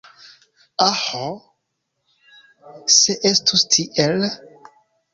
[0.85, 1.25] Aĥ,
[2.99, 4.29] se estus tiel!